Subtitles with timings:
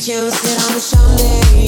[0.00, 1.67] to know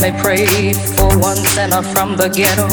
[0.00, 2.68] they pray for one sinner from the ghetto.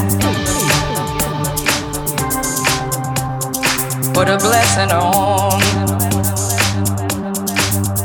[4.13, 5.59] Put a blessing on.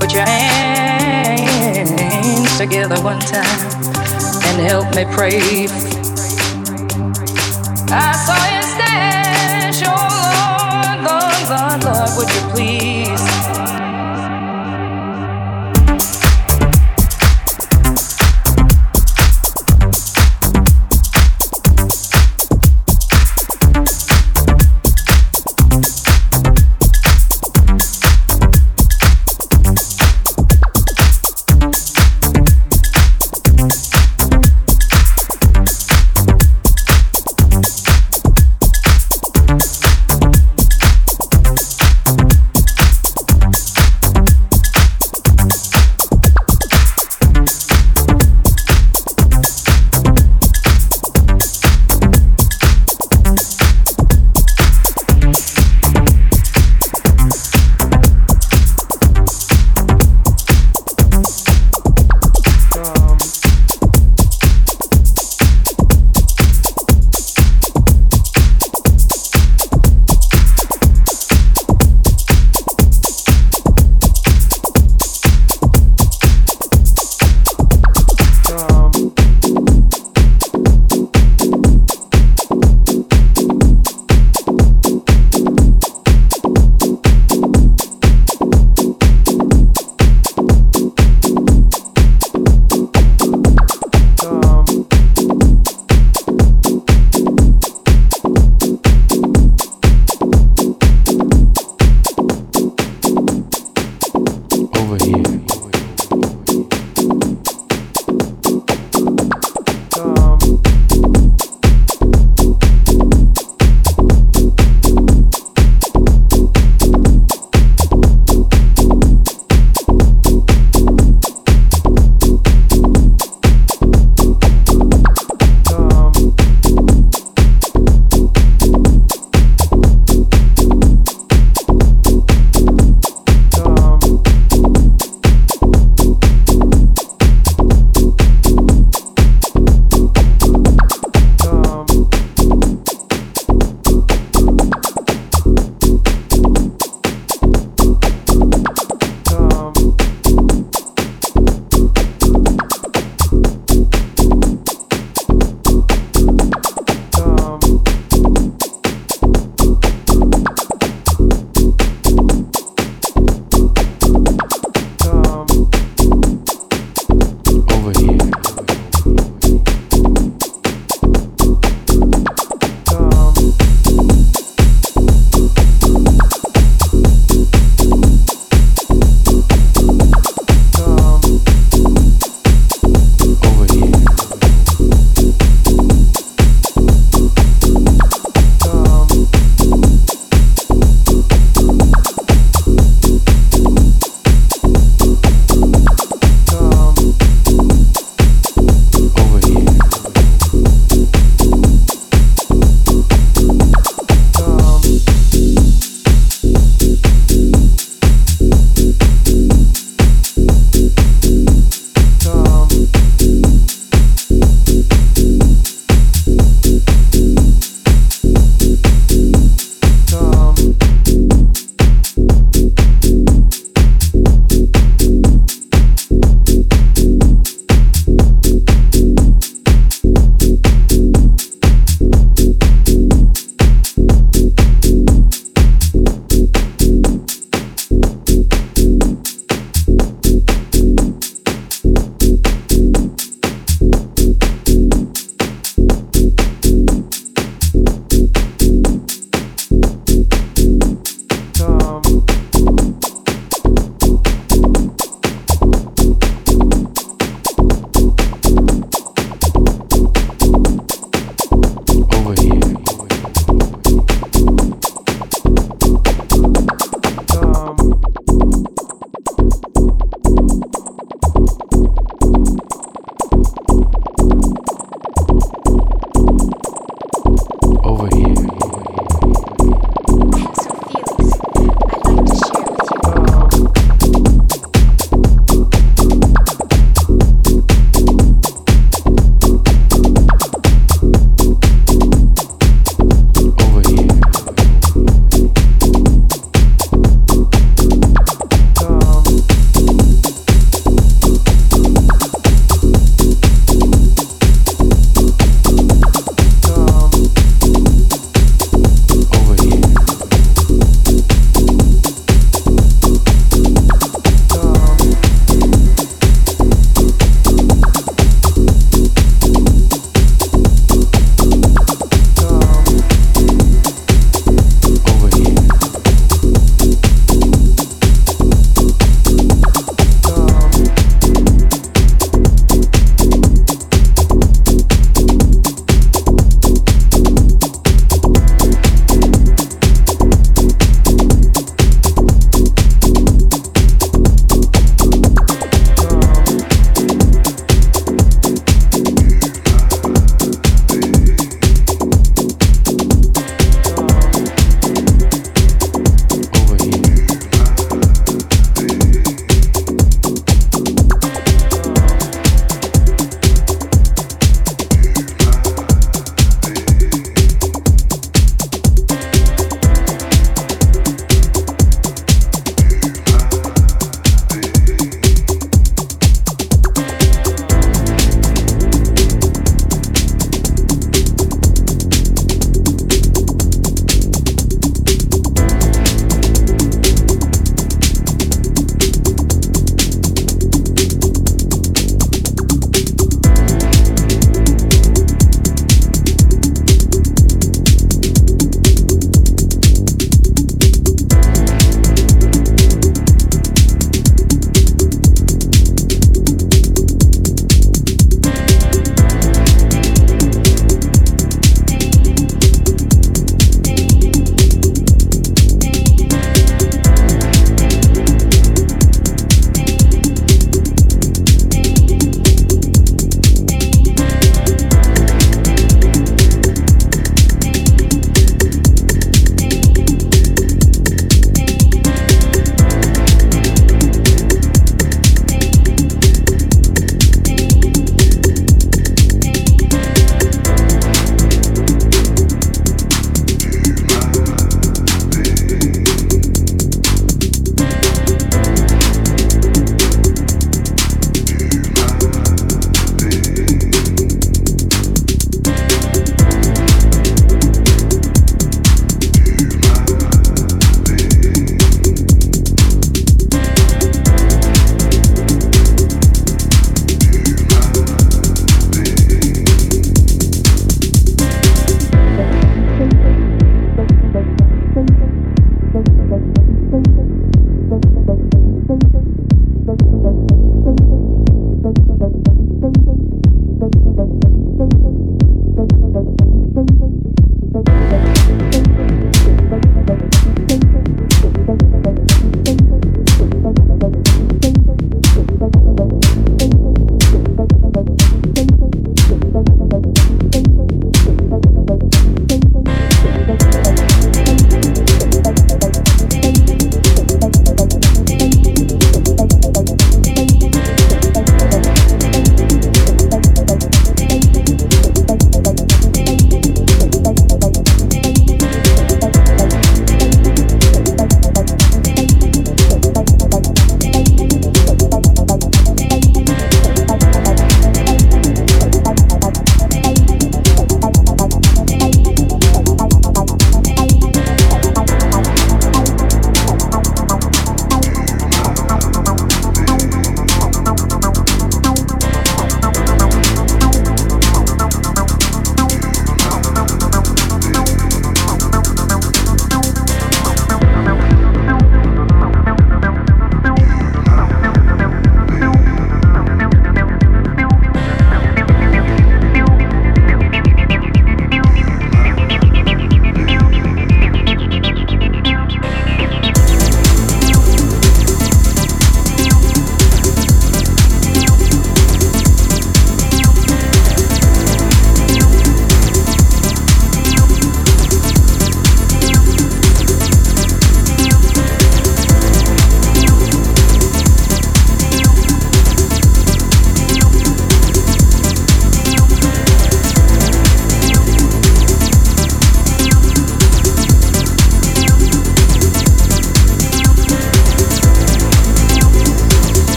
[0.00, 1.46] Put your hands
[2.56, 3.60] together one time
[4.46, 5.68] and help me pray.
[7.92, 12.39] I saw you stand, your Lord, Lord, Lord, Lord, would you?